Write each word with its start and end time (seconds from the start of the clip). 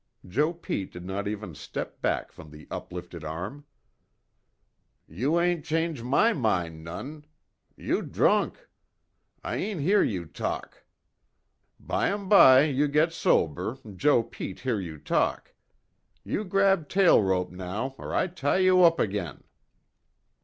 Joe 0.27 0.51
Pete 0.51 0.93
did 0.93 1.05
not 1.05 1.27
even 1.27 1.53
step 1.53 2.01
back 2.01 2.31
from 2.31 2.49
the 2.49 2.65
up 2.71 2.91
lifted 2.91 3.23
arm. 3.23 3.65
"You 5.07 5.39
ain' 5.39 5.61
change 5.61 6.01
my 6.01 6.33
min' 6.33 6.83
none. 6.83 7.25
You 7.77 8.01
droonk. 8.01 8.55
I 9.43 9.57
ain' 9.57 9.77
hear 9.77 10.01
you 10.01 10.25
talk. 10.25 10.85
Bye 11.79 12.09
m 12.09 12.27
bye, 12.27 12.63
you 12.63 12.87
git 12.87 13.13
sober, 13.13 13.77
Joe 13.95 14.23
Pete 14.23 14.61
hear 14.61 14.79
you 14.79 14.97
talk. 14.97 15.53
You 16.23 16.45
grab 16.45 16.89
tail 16.89 17.21
rope 17.21 17.51
now 17.51 17.93
or 17.99 18.11
I 18.11 18.25
tie 18.25 18.57
you 18.57 18.83
oop 18.83 18.99
agin." 18.99 19.43